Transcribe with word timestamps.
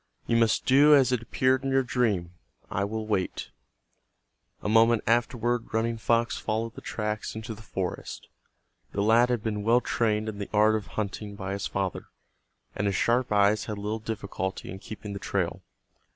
"You 0.25 0.35
must 0.35 0.65
do 0.65 0.95
as 0.95 1.11
it 1.11 1.21
appeared 1.21 1.63
in 1.63 1.69
your 1.69 1.83
dream. 1.83 2.33
I 2.71 2.83
will 2.83 3.05
wait." 3.05 3.51
A 4.63 4.67
moment 4.67 5.03
afterward 5.05 5.71
Running 5.75 5.99
Fox 5.99 6.39
followed 6.39 6.73
the 6.73 6.81
tracks 6.81 7.35
into 7.35 7.53
the 7.53 7.61
forest. 7.61 8.27
The 8.93 9.03
lad 9.03 9.29
had 9.29 9.43
been 9.43 9.61
well 9.61 9.79
trained 9.79 10.27
in 10.27 10.39
the 10.39 10.49
art 10.51 10.73
of 10.73 10.87
hunting 10.97 11.35
by 11.35 11.53
his 11.53 11.67
father, 11.67 12.07
and 12.75 12.87
his 12.87 12.95
sharp 12.95 13.31
eyes 13.31 13.65
had 13.65 13.77
little 13.77 13.99
difficulty 13.99 14.71
in 14.71 14.79
keeping 14.79 15.13
the 15.13 15.19
trail. 15.19 15.61